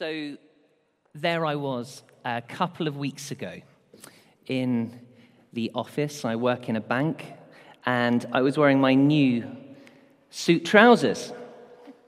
[0.00, 0.38] So
[1.14, 3.60] there I was a couple of weeks ago
[4.46, 4.98] in
[5.52, 6.24] the office.
[6.24, 7.34] I work in a bank,
[7.84, 9.44] and I was wearing my new
[10.30, 11.34] suit trousers.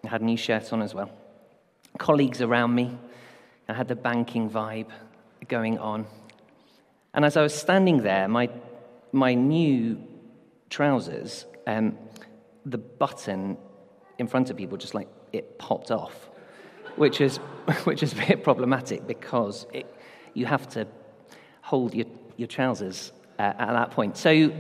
[0.07, 1.11] I had a new shirt on as well.
[1.99, 2.97] Colleagues around me,
[3.69, 4.89] I had the banking vibe
[5.47, 6.07] going on.
[7.13, 8.49] And as I was standing there, my,
[9.13, 10.03] my new
[10.71, 11.99] trousers, um,
[12.65, 13.59] the button
[14.19, 16.31] in front of people just like it popped off
[16.97, 17.39] which is,
[17.85, 19.87] which is a bit problematic because it,
[20.35, 20.87] you have to
[21.61, 24.17] hold your, your trousers uh, at that point.
[24.17, 24.53] So,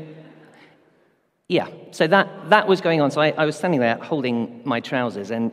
[1.49, 3.11] yeah, so that, that was going on.
[3.11, 5.53] So I, I was standing there holding my trousers and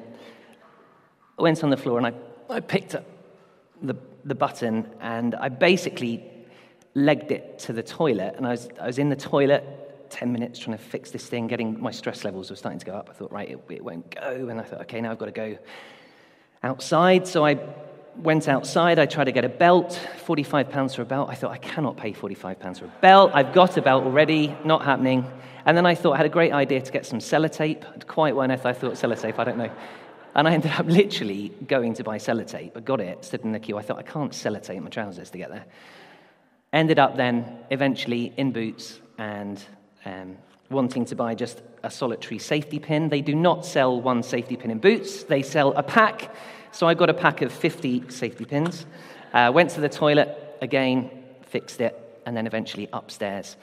[1.38, 2.14] I went on the floor and I,
[2.50, 3.06] I picked up
[3.82, 3.96] the,
[4.26, 6.24] the button and I basically
[6.94, 8.36] legged it to the toilet.
[8.38, 9.64] And I was, I was in the toilet
[10.10, 12.94] 10 minutes trying to fix this thing, getting my stress levels were starting to go
[12.94, 13.10] up.
[13.10, 14.48] I thought, right, it, it won't go.
[14.50, 15.58] And I thought, okay, now I've got to go
[16.64, 17.28] outside.
[17.28, 17.60] So I
[18.18, 19.00] went outside.
[19.00, 21.30] I tried to get a belt, 45 pounds for a belt.
[21.30, 23.32] I thought, I cannot pay 45 pounds for a belt.
[23.34, 25.26] I've got a belt already, not happening.
[25.66, 28.08] And then I thought I had a great idea to get some sellotape.
[28.08, 29.72] Quite why I thought sellotape, I don't know.
[30.36, 32.76] And I ended up literally going to buy sellotape.
[32.76, 33.78] I got it, stood in the queue.
[33.78, 35.66] I thought, I can't sellotape my trousers to get there.
[36.72, 39.64] Ended up then, eventually, in Boots and
[40.06, 40.38] um,
[40.70, 43.10] wanting to buy just a solitary safety pin.
[43.10, 46.34] They do not sell one safety pin in Boots, they sell a pack.
[46.72, 48.86] So I got a pack of 50 safety pins,
[49.34, 51.10] uh, went to the toilet again,
[51.42, 53.58] fixed it, and then eventually upstairs.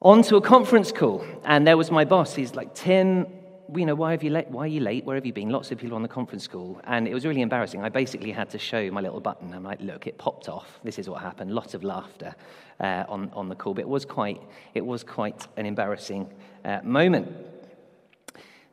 [0.00, 2.34] On to a conference call, and there was my boss.
[2.34, 3.26] He's like, Tim,
[3.74, 4.48] you know, why, have you late?
[4.48, 5.04] why are you late?
[5.04, 5.48] Where have you been?
[5.48, 6.80] Lots of people on the conference call.
[6.84, 7.82] And it was really embarrassing.
[7.82, 9.52] I basically had to show my little button.
[9.52, 10.80] I'm like, look, it popped off.
[10.84, 11.52] This is what happened.
[11.52, 12.34] Lots of laughter
[12.80, 13.74] uh, on, on the call.
[13.74, 14.40] But it was quite,
[14.74, 16.30] it was quite an embarrassing
[16.64, 17.32] uh, moment.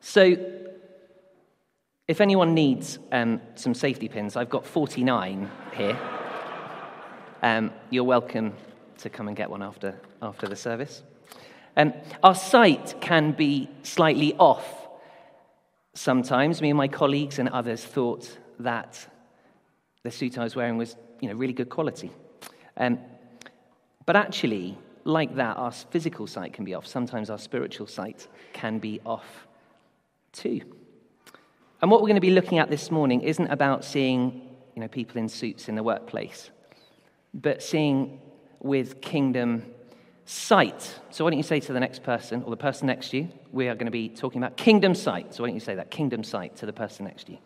[0.00, 0.36] So,
[2.08, 5.98] if anyone needs um, some safety pins, I've got 49 here.
[7.42, 8.52] Um, you're welcome
[8.98, 11.02] to come and get one after, after the service.
[11.76, 14.81] Um, our sight can be slightly off
[15.94, 19.06] Sometimes me and my colleagues and others thought that
[20.02, 22.10] the suit I was wearing was you know, really good quality.
[22.76, 22.98] Um,
[24.06, 26.86] but actually, like that, our physical sight can be off.
[26.86, 29.46] Sometimes our spiritual sight can be off
[30.32, 30.60] too.
[31.80, 34.88] And what we're going to be looking at this morning isn't about seeing you know,
[34.88, 36.50] people in suits in the workplace,
[37.34, 38.20] but seeing
[38.60, 39.64] with kingdom
[40.24, 40.98] sight.
[41.10, 43.28] So, why don't you say to the next person or the person next to you,
[43.50, 45.34] we are going to be talking about kingdom sight.
[45.34, 45.90] So, why don't you say that?
[45.90, 47.38] Kingdom sight to the person next to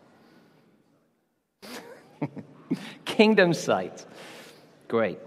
[2.21, 2.29] you.
[3.05, 4.05] kingdom sight.
[4.87, 5.19] Great.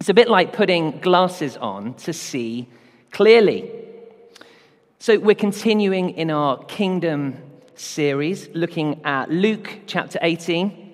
[0.00, 2.68] It's a bit like putting glasses on to see
[3.10, 3.70] clearly.
[4.98, 7.42] So, we're continuing in our kingdom
[7.76, 10.86] series, looking at Luke chapter 18.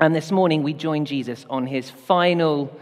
[0.00, 2.76] And this morning we join Jesus on his final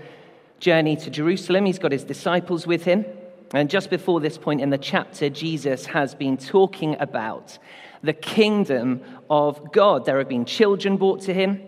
[0.59, 1.67] journey to Jerusalem.
[1.67, 3.05] He's got his disciples with him.
[3.53, 7.59] And just before this point in the chapter, Jesus has been talking about
[8.03, 9.01] the kingdom
[9.31, 10.05] of God.
[10.05, 11.61] There have been children brought to him.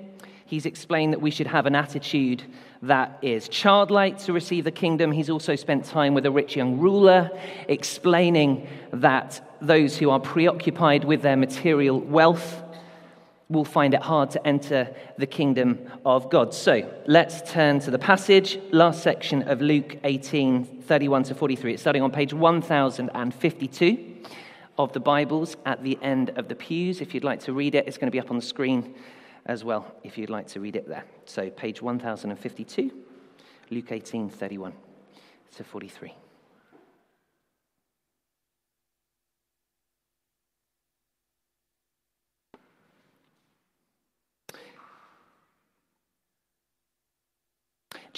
[0.44, 2.43] He's explained that we should have an attitude
[2.82, 5.12] that is childlike to receive the kingdom.
[5.12, 7.31] He's also spent time with a rich young ruler,
[7.69, 12.62] explaining that those who are preoccupied with their material wealth
[13.48, 16.53] will find it hard to enter the kingdom of God.
[16.53, 21.75] So let's turn to the passage, last section of Luke 18 31 to 43.
[21.75, 24.16] It's starting on page 1052
[24.78, 27.00] of the Bibles at the end of the pews.
[27.00, 28.94] If you'd like to read it, it's going to be up on the screen
[29.47, 31.04] as well, if you'd like to read it there.
[31.25, 32.92] So page 1052,
[33.70, 34.72] Luke 18 31
[35.56, 36.14] to 43.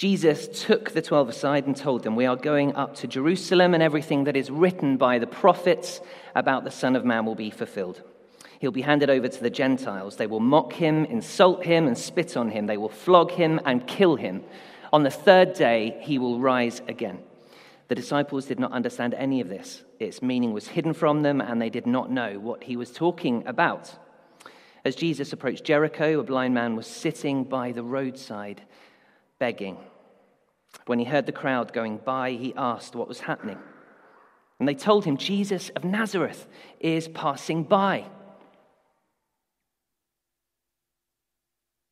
[0.01, 3.83] Jesus took the twelve aside and told them, We are going up to Jerusalem, and
[3.83, 6.01] everything that is written by the prophets
[6.33, 8.01] about the Son of Man will be fulfilled.
[8.57, 10.15] He'll be handed over to the Gentiles.
[10.15, 12.65] They will mock him, insult him, and spit on him.
[12.65, 14.43] They will flog him and kill him.
[14.91, 17.19] On the third day, he will rise again.
[17.87, 19.83] The disciples did not understand any of this.
[19.99, 23.45] Its meaning was hidden from them, and they did not know what he was talking
[23.45, 23.93] about.
[24.83, 28.63] As Jesus approached Jericho, a blind man was sitting by the roadside
[29.37, 29.77] begging.
[30.85, 33.57] When he heard the crowd going by, he asked what was happening.
[34.59, 36.47] And they told him, Jesus of Nazareth
[36.79, 38.05] is passing by.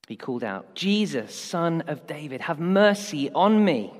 [0.07, 3.93] He called out, Jesus, son of David, have mercy on me.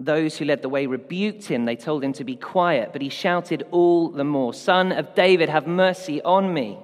[0.00, 1.64] Those who led the way rebuked him.
[1.64, 5.48] They told him to be quiet, but he shouted all the more, Son of David,
[5.48, 6.78] have mercy on me.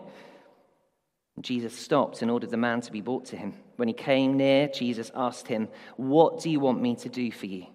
[1.43, 3.55] Jesus stopped and ordered the man to be brought to him.
[3.77, 7.47] When he came near, Jesus asked him, What do you want me to do for
[7.47, 7.67] you?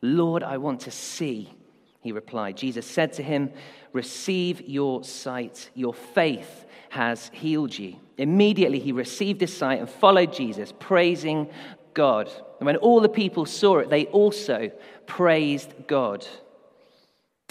[0.00, 1.52] Lord, I want to see,
[2.00, 2.56] he replied.
[2.56, 3.52] Jesus said to him,
[3.92, 5.70] Receive your sight.
[5.74, 7.96] Your faith has healed you.
[8.16, 11.50] Immediately he received his sight and followed Jesus, praising
[11.92, 12.30] God.
[12.58, 14.70] And when all the people saw it, they also
[15.06, 16.26] praised God.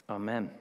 [0.09, 0.51] Amen.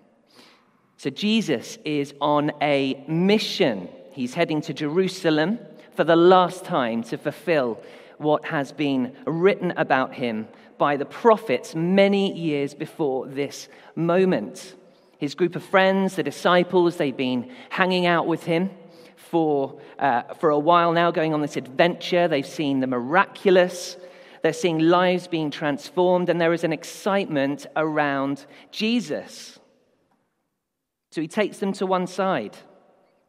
[0.97, 5.59] So Jesus is on a mission he's heading to Jerusalem
[5.95, 7.81] for the last time to fulfill
[8.19, 10.49] what has been written about him
[10.79, 14.75] by the prophets many years before this moment.
[15.19, 18.71] His group of friends, the disciples, they've been hanging out with him
[19.17, 22.29] for, uh, for a while now, going on this adventure.
[22.29, 23.97] They've seen the miraculous,
[24.43, 29.59] they're seeing lives being transformed, and there is an excitement around Jesus.
[31.13, 32.57] So he takes them to one side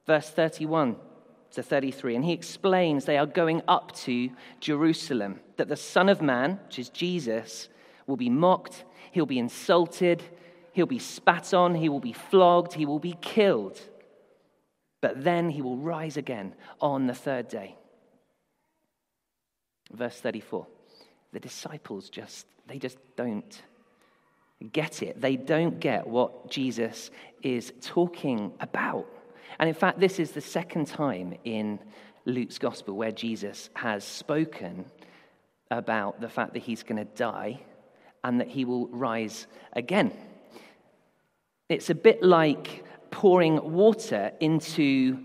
[0.05, 0.95] verse 31
[1.51, 2.15] to 33.
[2.15, 4.29] And he explains they are going up to
[4.59, 7.69] Jerusalem, that the Son of Man, which is Jesus,
[8.07, 10.23] will be mocked, he'll be insulted,
[10.73, 13.79] he'll be spat on, he will be flogged, he will be killed.
[15.01, 17.75] But then he will rise again on the third day.
[19.91, 20.65] Verse 34.
[21.33, 23.61] The disciples just, they just don't
[24.71, 25.19] get it.
[25.19, 27.11] They don't get what Jesus
[27.41, 29.07] is talking about.
[29.59, 31.79] And in fact, this is the second time in
[32.25, 34.85] Luke's gospel where Jesus has spoken
[35.69, 37.61] about the fact that he's going to die
[38.23, 40.11] and that he will rise again.
[41.69, 45.19] It's a bit like pouring water into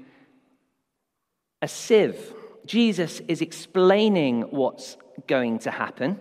[1.62, 2.34] a sieve.
[2.66, 6.20] Jesus is explaining what's going to happen,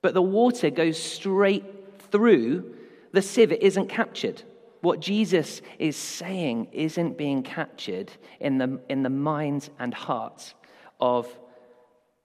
[0.00, 1.64] but the water goes straight
[2.10, 2.74] through
[3.12, 3.52] the sieve.
[3.52, 4.42] It isn't captured
[4.82, 10.54] what Jesus is saying isn't being captured in the, in the minds and hearts
[11.00, 11.26] of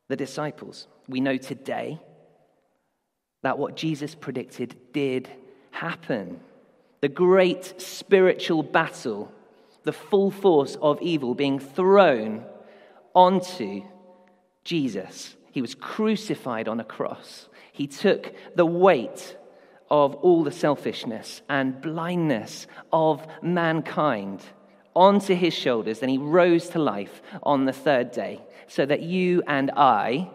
[0.10, 0.88] the disciples.
[1.08, 2.00] We know today
[3.44, 5.30] that what Jesus predicted did
[5.72, 6.40] happen.
[7.02, 9.32] The great spiritual battle,
[9.84, 12.44] the full force of evil being thrown
[13.14, 13.84] onto
[14.64, 15.36] Jesus.
[15.52, 17.48] He was crucified on a cross.
[17.72, 19.38] He took the weight
[19.90, 24.44] of all the selfishness and blindness of mankind
[24.96, 26.00] onto his shoulders.
[26.00, 30.30] Then he rose to life on the third day so that you and I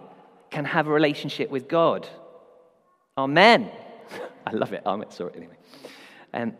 [0.50, 2.08] can have a relationship with God.
[3.18, 3.70] Amen.
[4.46, 4.82] I love it.
[4.86, 5.10] Amen.
[5.10, 5.56] Sorry, anyway.
[6.32, 6.54] Um,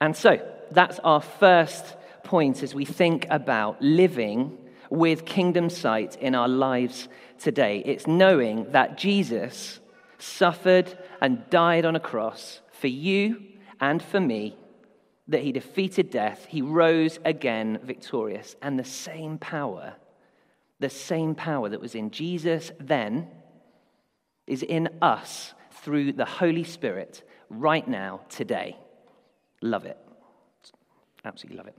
[0.00, 0.40] and so
[0.70, 4.56] that's our first point as we think about living
[4.88, 7.08] with kingdom sight in our lives
[7.38, 7.82] today.
[7.84, 9.80] It's knowing that Jesus
[10.20, 13.42] suffered and died on a cross for you
[13.80, 14.56] and for me,
[15.28, 18.56] that he defeated death, he rose again victorious.
[18.60, 19.94] And the same power,
[20.80, 23.28] the same power that was in Jesus then,
[24.46, 28.76] is in us through the Holy Spirit right now, today.
[29.62, 29.98] Love it.
[31.24, 31.76] Absolutely love it.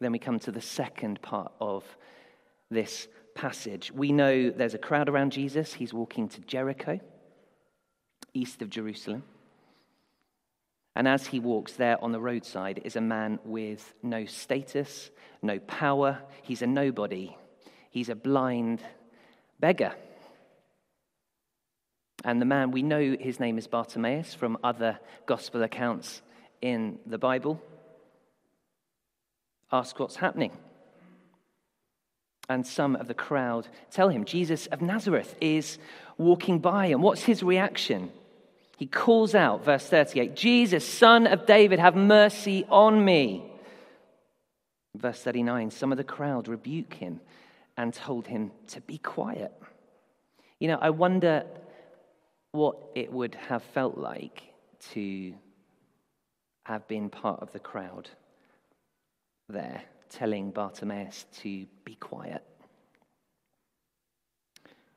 [0.00, 1.84] Then we come to the second part of
[2.70, 5.74] this passage, we know there's a crowd around Jesus.
[5.74, 7.00] He's walking to Jericho,
[8.32, 9.24] east of Jerusalem.
[10.96, 15.10] And as he walks there on the roadside is a man with no status,
[15.42, 16.20] no power.
[16.42, 17.36] He's a nobody.
[17.90, 18.80] He's a blind
[19.58, 19.94] beggar.
[22.24, 26.22] And the man, we know his name is Bartimaeus from other gospel accounts
[26.62, 27.60] in the Bible.
[29.70, 30.52] Ask what's happening
[32.48, 35.78] and some of the crowd tell him Jesus of Nazareth is
[36.18, 36.86] walking by.
[36.86, 38.10] And what's his reaction?
[38.76, 43.50] He calls out, verse 38, Jesus, son of David, have mercy on me.
[44.96, 47.20] Verse 39, some of the crowd rebuke him
[47.76, 49.52] and told him to be quiet.
[50.60, 51.44] You know, I wonder
[52.52, 54.42] what it would have felt like
[54.92, 55.34] to
[56.64, 58.08] have been part of the crowd
[59.48, 62.42] there telling Bartimaeus to be quiet.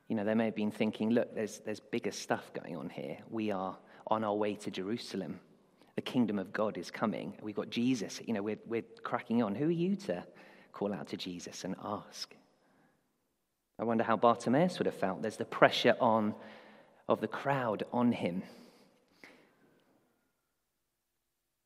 [0.08, 3.18] You know, they may have been thinking, look, there's, there's bigger stuff going on here.
[3.30, 5.38] We are on our way to Jerusalem.
[5.96, 7.34] The kingdom of God is coming.
[7.42, 8.20] We've got Jesus.
[8.24, 9.54] You know, we're, we're cracking on.
[9.54, 10.24] Who are you to
[10.72, 12.34] call out to Jesus and ask?
[13.78, 15.22] I wonder how Bartimaeus would have felt.
[15.22, 16.34] There's the pressure on
[17.08, 18.42] of the crowd on him.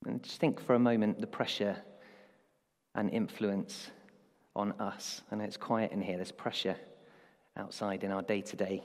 [0.06, 1.76] And just think for a moment the pressure
[2.94, 3.90] and influence
[4.54, 5.22] on us.
[5.30, 6.76] And it's quiet in here, there's pressure
[7.56, 8.82] outside in our day to day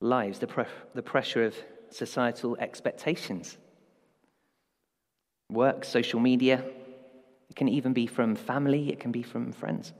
[0.00, 1.54] lives, the, pre- the pressure of
[1.90, 3.56] societal expectations.
[5.50, 6.64] work, social media.
[7.48, 9.92] It can even be from family, it can be from friends.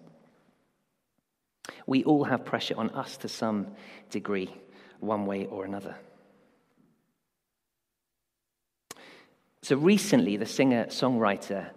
[1.87, 3.67] We all have pressure on us to some
[4.11, 4.55] degree,
[5.01, 5.97] one way or another.
[9.63, 11.71] So recently, the singer songwriter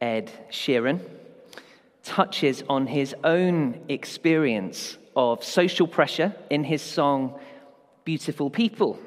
[0.00, 1.00] Ed Sheeran
[2.02, 7.38] touches on his own experience of social pressure in his song
[8.04, 8.98] Beautiful People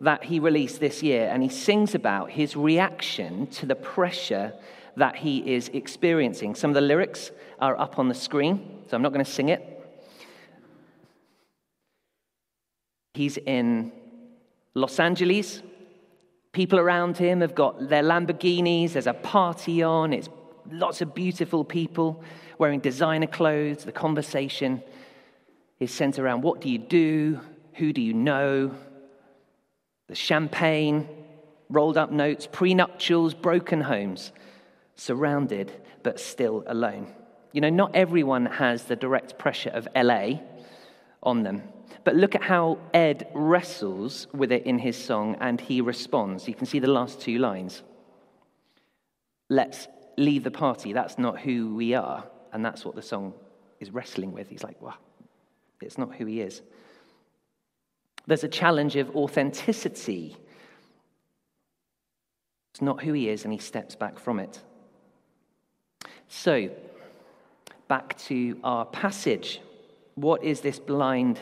[0.00, 1.28] that he released this year.
[1.32, 4.52] And he sings about his reaction to the pressure
[4.96, 6.54] that he is experiencing.
[6.54, 9.48] Some of the lyrics are up on the screen, so I'm not going to sing
[9.48, 9.70] it.
[13.14, 13.92] He's in
[14.74, 15.62] Los Angeles.
[16.54, 18.92] People around him have got their Lamborghinis.
[18.92, 20.12] There's a party on.
[20.12, 20.28] It's
[20.70, 22.22] lots of beautiful people
[22.58, 23.84] wearing designer clothes.
[23.84, 24.80] The conversation
[25.80, 27.40] is centered around what do you do?
[27.74, 28.72] Who do you know?
[30.06, 31.08] The champagne,
[31.68, 34.30] rolled up notes, prenuptials, broken homes,
[34.94, 35.72] surrounded
[36.04, 37.12] but still alone.
[37.50, 40.38] You know, not everyone has the direct pressure of LA
[41.20, 41.64] on them.
[42.04, 46.46] But look at how Ed wrestles with it in his song and he responds.
[46.46, 47.82] You can see the last two lines.
[49.48, 50.92] Let's leave the party.
[50.92, 52.24] That's not who we are.
[52.52, 53.32] And that's what the song
[53.80, 54.48] is wrestling with.
[54.48, 54.98] He's like, well,
[55.80, 56.62] it's not who he is.
[58.26, 60.36] There's a challenge of authenticity.
[62.72, 64.60] It's not who he is, and he steps back from it.
[66.28, 66.70] So,
[67.88, 69.60] back to our passage.
[70.14, 71.40] What is this blind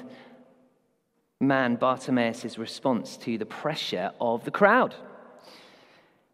[1.42, 4.94] man, Bartimaeus' response to the pressure of the crowd?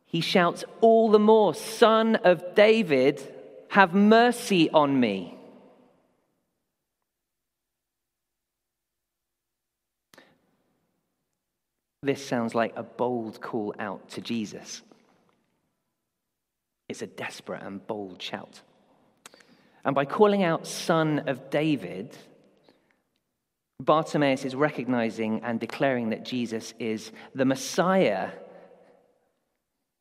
[0.06, 3.20] He shouts all the more, Son of David,
[3.70, 5.36] have mercy on me.
[12.02, 14.82] This sounds like a bold call out to Jesus.
[16.88, 18.62] It's a desperate and bold shout.
[19.84, 22.16] And by calling out Son of David,
[23.80, 28.30] Bartimaeus is recognizing and declaring that Jesus is the Messiah,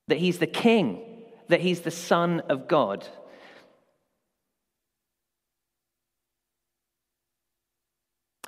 [0.07, 1.01] that he's the King,
[1.50, 3.07] that he's the Son of God.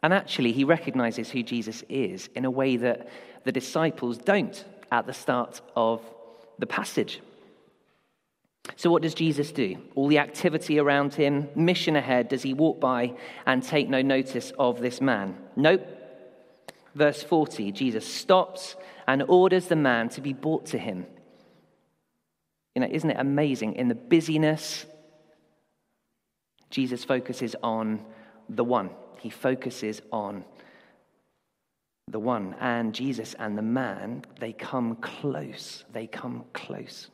[0.02, 3.10] And actually, he recognizes who Jesus is in a way that
[3.44, 6.02] the disciples don't at the start of
[6.58, 7.22] the passage.
[8.76, 9.78] So, what does Jesus do?
[9.96, 13.14] All the activity around him, mission ahead, does he walk by
[13.46, 15.38] and take no notice of this man?
[15.56, 15.86] Nope.
[16.96, 18.76] Verse 40 Jesus stops
[19.08, 21.06] and orders the man to be brought to him.
[22.76, 23.76] You know, isn't it amazing?
[23.76, 24.86] In the busyness,
[26.70, 28.06] Jesus focuses on
[28.48, 28.92] the one.
[29.20, 30.46] He focuses on
[32.08, 32.56] the one.
[32.60, 35.84] And Jesus and the man, they come close.
[35.92, 37.10] They come close.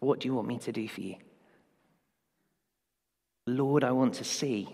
[0.00, 1.16] What do you want me to do for you?
[3.46, 4.68] Lord, I want to see.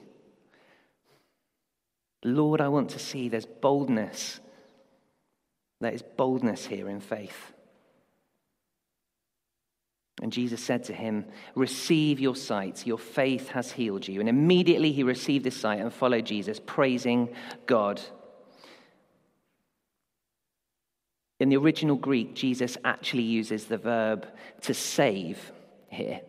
[2.25, 3.28] Lord, I want to see.
[3.28, 4.40] There's boldness.
[5.81, 7.52] There is boldness here in faith.
[10.23, 14.21] And Jesus said to him, Receive your sight, your faith has healed you.
[14.21, 17.35] And immediately he received his sight and followed Jesus, praising
[17.66, 18.00] God.
[21.45, 24.27] In the original Greek, Jesus actually uses the verb
[24.63, 25.53] to save
[25.89, 26.23] here.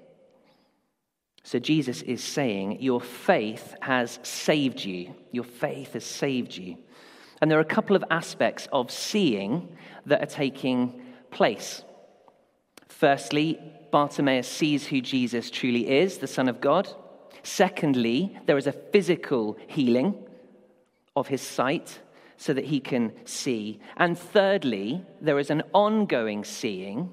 [1.42, 5.16] So Jesus is saying, Your faith has saved you.
[5.32, 6.76] Your faith has saved you.
[7.42, 11.86] And there are a couple of aspects of seeing that are taking place.
[12.90, 13.58] Firstly,
[13.92, 16.90] Bartimaeus sees who Jesus truly is, the Son of God.
[17.42, 20.14] Secondly, there is a physical healing
[21.16, 22.02] of his sight
[22.38, 23.80] so that he can see.
[23.98, 27.12] And thirdly, there is an ongoing seeing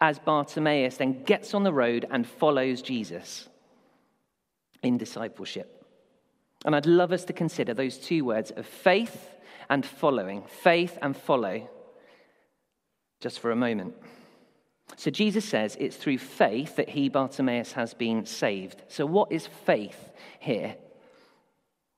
[0.00, 3.48] as Bartimaeus then gets on the road and follows Jesus
[4.82, 5.84] in discipleship.
[6.64, 9.30] And I'd love us to consider those two words of faith
[9.70, 10.44] and following.
[10.62, 11.68] Faith and follow,
[13.20, 13.94] just for a moment.
[14.96, 18.82] So Jesus says it's through faith that he, Bartimaeus, has been saved.
[18.88, 20.76] So, what is faith here?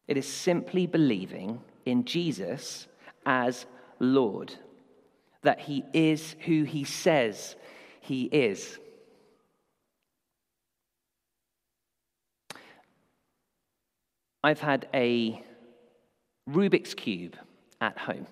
[0.06, 2.86] It is simply believing in Jesus
[3.26, 3.66] as
[3.98, 4.54] Lord,
[5.42, 7.56] that he is who he says
[8.00, 8.78] he is.
[14.42, 15.42] I've had a
[16.48, 17.36] Rubik's Cube
[17.80, 18.26] at home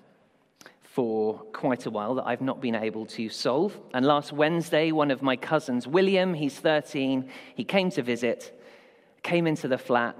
[0.83, 3.77] for quite a while that I've not been able to solve.
[3.93, 8.59] And last Wednesday, one of my cousins, William, he's 13, he came to visit,
[9.21, 10.15] came into the flat,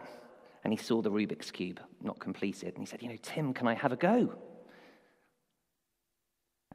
[0.67, 2.73] and he saw the Rubik's Cube not completed.
[2.75, 4.35] And he said, You know, Tim, can I have a go?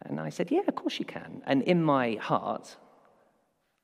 [0.06, 1.42] And I said, Yeah, of course you can.
[1.44, 2.74] And in my heart,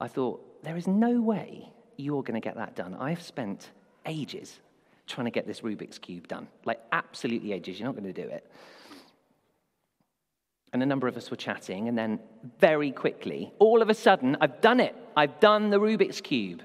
[0.00, 2.94] I thought, There is no way you're going to get that done.
[2.94, 3.68] I've spent
[4.06, 4.60] ages
[5.06, 6.48] trying to get this Rubik's Cube done.
[6.64, 7.78] Like, absolutely ages.
[7.78, 8.50] You're not going to do it.
[10.72, 12.18] And a number of us were chatting, and then
[12.58, 14.96] very quickly, all of a sudden, I've done it.
[15.14, 16.62] I've done the Rubik's Cube.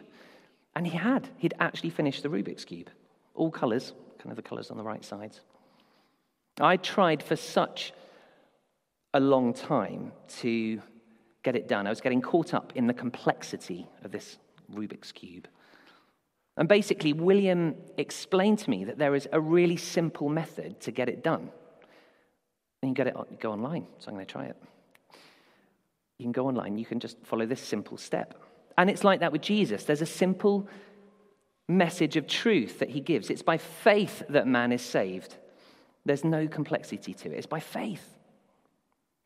[0.77, 1.27] And he had.
[1.39, 2.89] He'd actually finished the Rubik's Cube.
[3.35, 5.41] All colours, kind of the colours on the right sides.
[6.59, 7.93] I tried for such
[9.13, 10.81] a long time to
[11.43, 11.87] get it done.
[11.87, 14.37] I was getting caught up in the complexity of this
[14.73, 15.47] Rubik's Cube.
[16.57, 21.09] And basically, William explained to me that there is a really simple method to get
[21.09, 21.49] it done.
[22.81, 24.57] And you get it, you go online, so I'm going to try it.
[26.19, 28.39] You can go online, you can just follow this simple step.
[28.77, 29.83] And it's like that with Jesus.
[29.83, 30.67] There's a simple
[31.67, 33.29] message of truth that he gives.
[33.29, 35.38] It's by faith that man is saved.
[36.05, 37.38] There's no complexity to it.
[37.38, 38.17] It's by faith.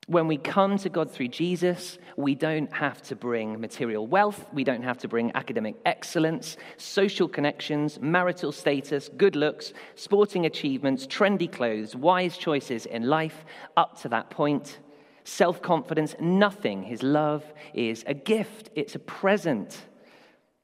[0.07, 4.63] When we come to God through Jesus, we don't have to bring material wealth, we
[4.63, 11.51] don't have to bring academic excellence, social connections, marital status, good looks, sporting achievements, trendy
[11.51, 13.43] clothes, wise choices in life
[13.75, 14.79] up to that point,
[15.25, 16.83] self confidence, nothing.
[16.83, 19.87] His love is a gift, it's a present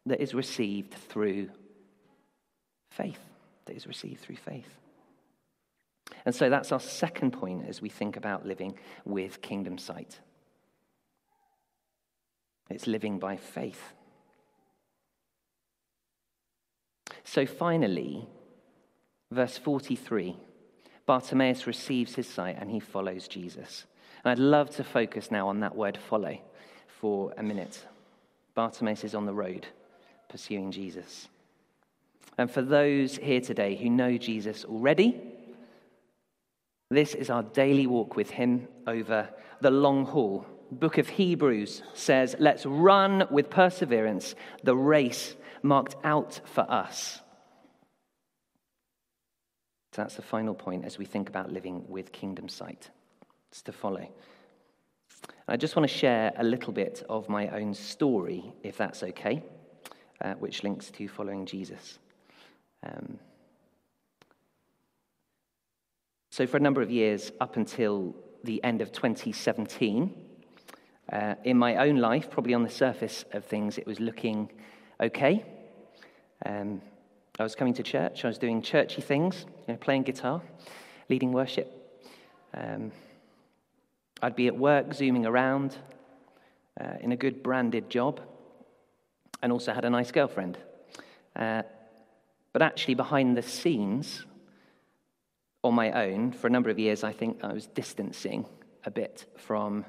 [0.06, 1.50] that is received through
[2.96, 3.20] faith,
[3.66, 4.78] that is received through faith.
[6.26, 10.20] And so that's our second point as we think about living with kingdom sight.
[12.70, 13.94] It's living by faith.
[17.24, 18.28] So finally,
[19.32, 20.38] verse 43
[21.06, 23.86] Bartimaeus receives his sight and he follows Jesus.
[24.24, 26.38] And I'd love to focus now on that word follow
[26.88, 27.86] for a minute.
[28.56, 29.68] Bartimaeus is on the road
[30.30, 31.28] pursuing Jesus.
[32.38, 35.22] And for those here today who know Jesus already,
[36.90, 39.30] this is our daily walk with Him over
[39.62, 40.46] the long haul.
[40.72, 47.20] Book of Hebrews says, Let's run with perseverance the race marked out for us.
[49.94, 52.90] So that's the final point as we think about living with kingdom sight.
[53.52, 54.08] It's to follow.
[55.48, 59.44] I just want to share a little bit of my own story, if that's okay,
[60.20, 62.00] uh, which links to following Jesus.
[62.84, 63.20] Um,
[66.30, 70.14] so, for a number of years, up until the end of 2017,
[71.12, 74.50] uh, in my own life, probably on the surface of things, it was looking
[75.00, 75.46] okay.
[76.46, 76.82] Um,
[77.40, 80.42] I was coming to church, I was doing churchy things, you know, playing guitar,
[81.10, 81.72] leading worship.
[82.54, 82.92] Um,
[84.22, 85.78] I'd be at work, zooming around,
[86.80, 88.22] uh, in a good branded job,
[89.42, 90.58] and also had a nice girlfriend.
[91.36, 91.64] Uh,
[92.54, 94.26] but actually, behind the scenes,
[95.64, 98.46] on my own, for a number of years, I think I was distancing
[98.86, 99.86] a bit from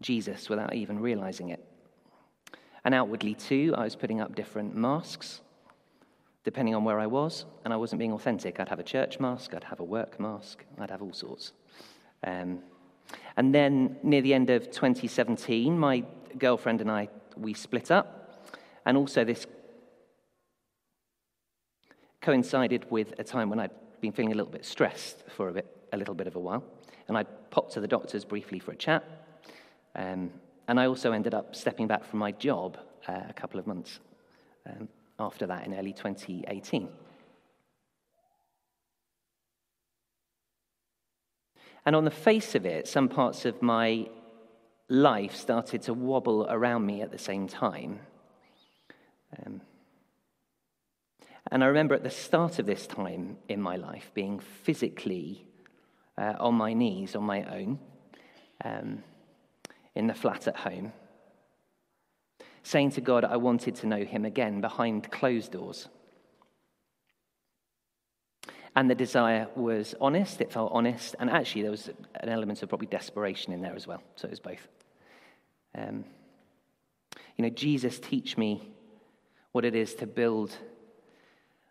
[0.00, 1.64] Jesus without even realizing it.
[2.84, 5.40] And outwardly, too, I was putting up different masks
[6.46, 8.60] depending on where I was, and I wasn't being authentic.
[8.60, 11.52] I'd have a church mask, I'd have a work mask, I'd have all sorts.
[12.22, 12.60] Um,
[13.36, 16.04] and then near the end of 2017, my
[16.38, 18.46] girlfriend and I, we split up.
[18.86, 19.44] And also, this
[22.20, 25.66] coincided with a time when I'd been feeling a little bit stressed for a, bit,
[25.92, 26.64] a little bit of a while.
[27.08, 29.04] And I popped to the doctors briefly for a chat.
[29.94, 30.30] Um,
[30.68, 34.00] and I also ended up stepping back from my job uh, a couple of months
[34.66, 36.88] um, after that in early 2018.
[41.86, 44.08] And on the face of it, some parts of my
[44.88, 48.00] life started to wobble around me at the same time.
[49.38, 49.60] Um,
[51.50, 55.46] and I remember at the start of this time in my life being physically
[56.18, 57.78] uh, on my knees on my own
[58.64, 59.02] um,
[59.94, 60.92] in the flat at home,
[62.62, 65.88] saying to God, I wanted to know Him again behind closed doors.
[68.74, 72.68] And the desire was honest, it felt honest, and actually there was an element of
[72.68, 74.02] probably desperation in there as well.
[74.16, 74.68] So it was both.
[75.74, 76.04] Um,
[77.38, 78.68] you know, Jesus, teach me
[79.52, 80.54] what it is to build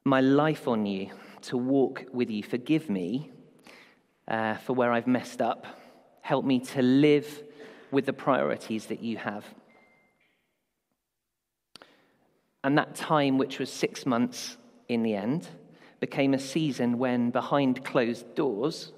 [0.06, 1.10] my life on you,
[1.42, 2.44] to walk with you.
[2.44, 3.32] Forgive me
[4.28, 5.66] uh, for where I've messed up.
[6.22, 7.44] Help me to live
[7.92, 9.46] with the priorities that you have.
[12.64, 14.58] And that time, which was six months
[14.90, 15.48] in the end,
[16.00, 18.92] became a season when, behind closed doors,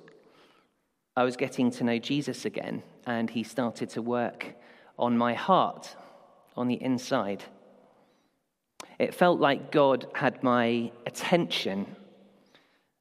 [1.15, 4.56] I was getting to know Jesus again, and he started to work
[5.00, 5.96] on my heart,
[6.56, 7.43] on the inside.
[9.00, 11.96] It felt like God had my attention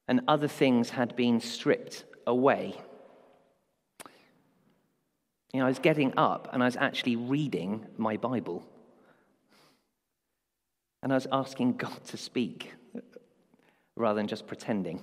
[0.07, 2.79] and other things had been stripped away.
[5.53, 8.63] You know, I was getting up and I was actually reading my Bible.
[11.01, 12.73] And I was asking God to speak
[13.95, 15.01] rather than just pretending.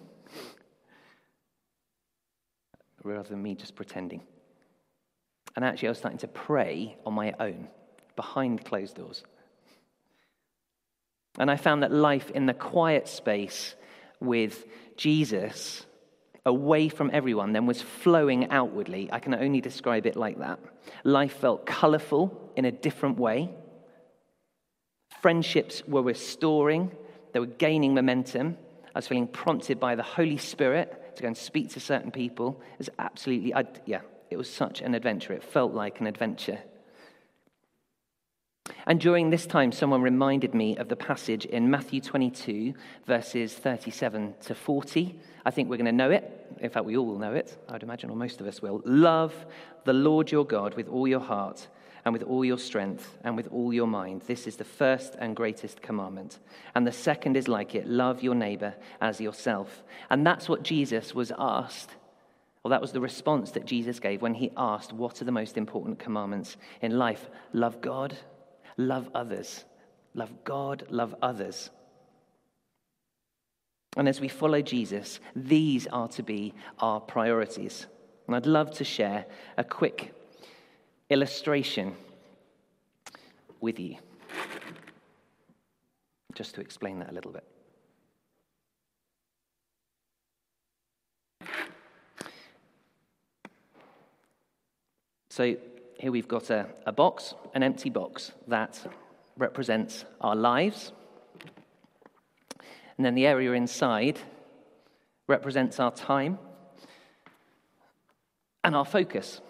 [3.02, 4.22] Rather than me just pretending.
[5.56, 7.68] And actually, I was starting to pray on my own,
[8.16, 9.24] behind closed doors.
[11.38, 13.74] And I found that life in the quiet space
[14.20, 14.64] with
[14.96, 15.84] Jesus,
[16.46, 19.08] away from everyone, then was flowing outwardly.
[19.10, 20.60] I can only describe it like that.
[21.02, 23.50] Life felt colorful in a different way.
[25.22, 26.92] Friendships were restoring,
[27.32, 28.56] they were gaining momentum.
[28.94, 32.60] I was feeling prompted by the Holy Spirit to go and speak to certain people.
[32.74, 35.32] It was absolutely, I, yeah, it was such an adventure.
[35.32, 36.60] It felt like an adventure.
[38.86, 42.74] And during this time, someone reminded me of the passage in Matthew 22,
[43.06, 45.18] verses 37 to 40.
[45.46, 46.56] I think we're going to know it.
[46.60, 48.82] In fact, we all will know it, I'd imagine, or most of us will.
[48.84, 49.34] Love
[49.84, 51.66] the Lord your God with all your heart
[52.04, 54.22] and with all your strength and with all your mind.
[54.26, 56.38] This is the first and greatest commandment.
[56.74, 59.82] And the second is like it love your neighbor as yourself.
[60.10, 61.90] And that's what Jesus was asked.
[62.62, 65.56] Well, that was the response that Jesus gave when he asked, What are the most
[65.56, 67.28] important commandments in life?
[67.52, 68.16] Love God,
[68.76, 69.64] love others.
[70.14, 71.70] Love God, love others.
[73.96, 77.86] And as we follow Jesus, these are to be our priorities.
[78.26, 80.12] And I'd love to share a quick
[81.10, 81.94] illustration
[83.60, 83.96] with you,
[86.34, 87.44] just to explain that a little bit.
[95.30, 95.56] So
[96.04, 98.78] here we've got a, a box, an empty box that
[99.38, 100.92] represents our lives.
[102.98, 104.18] And then the area inside
[105.28, 106.38] represents our time
[108.62, 109.40] and our focus.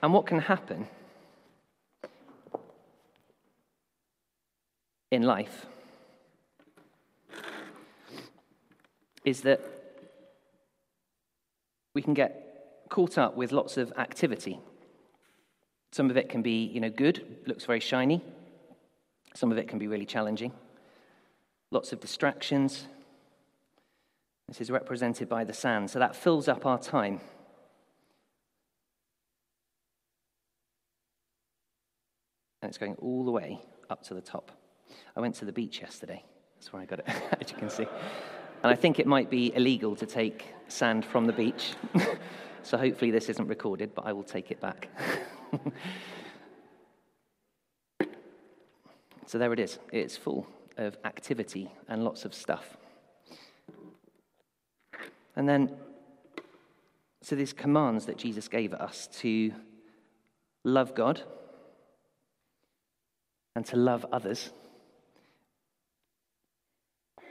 [0.00, 0.86] And what can happen
[5.10, 5.66] in life
[9.24, 9.77] is that
[11.98, 14.60] we can get caught up with lots of activity.
[15.90, 18.22] Some of it can be, you know, good, looks very shiny.
[19.34, 20.52] Some of it can be really challenging.
[21.72, 22.86] Lots of distractions.
[24.46, 25.90] This is represented by the sand.
[25.90, 27.20] So that fills up our time.
[32.62, 34.52] And it's going all the way up to the top.
[35.16, 36.22] I went to the beach yesterday.
[36.54, 37.08] That's where I got it,
[37.40, 37.88] as you can see.
[38.62, 41.74] And I think it might be illegal to take sand from the beach.
[42.62, 44.88] so hopefully this isn't recorded, but I will take it back.
[49.26, 49.78] so there it is.
[49.92, 52.76] It's full of activity and lots of stuff.
[55.36, 55.76] And then,
[57.22, 59.52] so these commands that Jesus gave us to
[60.64, 61.22] love God
[63.54, 64.50] and to love others,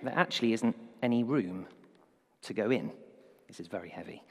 [0.01, 1.67] there actually isn't any room
[2.43, 2.91] to go in.
[3.47, 4.23] This is very heavy.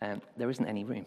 [0.00, 1.06] Um, there isn't any room.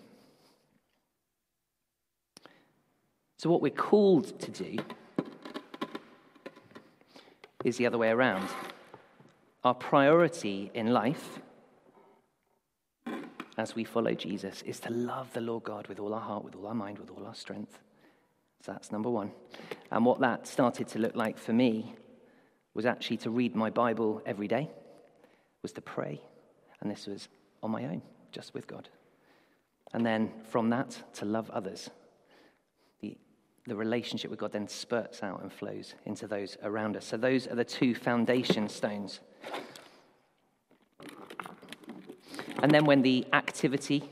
[3.37, 4.77] So, what we're called to do
[7.63, 8.47] is the other way around.
[9.63, 11.39] Our priority in life,
[13.57, 16.55] as we follow Jesus, is to love the Lord God with all our heart, with
[16.55, 17.79] all our mind, with all our strength.
[18.63, 19.31] So that's number one.
[19.91, 21.95] And what that started to look like for me
[22.73, 24.69] was actually to read my Bible every day,
[25.61, 26.21] was to pray,
[26.79, 27.27] and this was
[27.61, 28.89] on my own, just with God.
[29.93, 31.89] And then from that, to love others.
[33.01, 33.17] The,
[33.67, 37.05] the relationship with God then spurts out and flows into those around us.
[37.05, 39.19] So those are the two foundation stones.
[42.61, 44.03] And then when the activity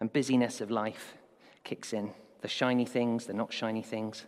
[0.00, 1.14] and busyness of life
[1.62, 4.24] kicks in, the shiny things, the not shiny things,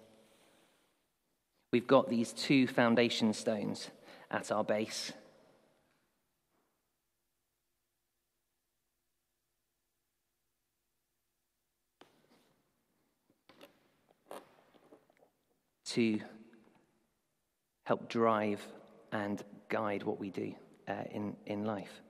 [1.72, 3.90] we've got these two foundation stones
[4.30, 5.12] at our base.
[15.86, 16.20] To
[17.84, 18.60] help drive
[19.10, 20.54] and guide what we do
[20.86, 22.02] uh, in, in life.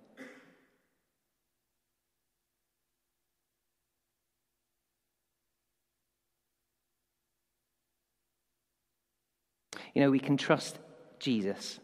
[9.95, 10.79] You know, we can trust
[11.19, 11.81] Jesus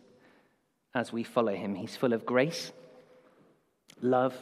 [0.95, 1.75] as we follow him.
[1.75, 2.73] He's full of grace,
[4.01, 4.37] love,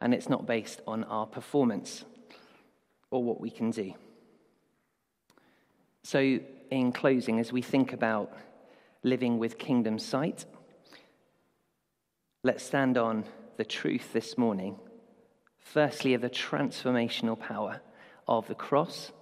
[0.00, 2.04] and it's not based on our performance
[3.10, 3.94] or what we can do.
[6.02, 6.38] So,
[6.70, 8.32] in closing, as we think about
[9.02, 10.44] living with kingdom sight,
[12.42, 13.24] let's stand on
[13.56, 14.78] the truth this morning.
[15.58, 17.80] Firstly, of the transformational power
[18.28, 19.12] of the cross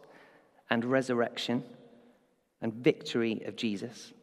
[0.71, 1.65] and resurrection
[2.65, 4.15] and victory of Jesus.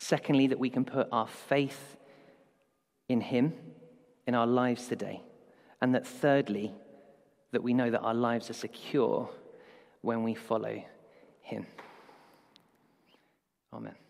[0.00, 1.98] Secondly, that we can put our faith
[3.10, 3.52] in Him
[4.26, 5.22] in our lives today.
[5.82, 6.72] And that thirdly,
[7.52, 9.28] that we know that our lives are secure
[10.00, 10.82] when we follow
[11.42, 11.66] Him.
[13.70, 14.01] Amen.